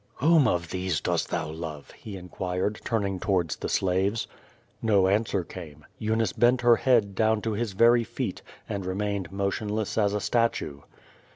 "Whom 0.15 0.47
of 0.47 0.69
these 0.71 0.99
dost 0.99 1.29
thou 1.29 1.47
love?^^ 1.51 1.91
he 1.93 2.17
inquired, 2.17 2.81
turning 2.83 3.19
towards 3.19 3.57
the 3.57 3.69
slaves. 3.69 4.25
No 4.81 5.05
answer 5.07 5.43
came. 5.43 5.85
Eunice 5.99 6.33
bent 6.33 6.61
her 6.61 6.77
head 6.77 7.13
down 7.13 7.39
to 7.43 7.51
his 7.51 7.73
very 7.73 8.03
feet, 8.03 8.41
and 8.67 8.83
remained 8.83 9.31
motionless 9.31 9.99
as 9.99 10.15
a 10.15 10.19
statue. 10.19 10.81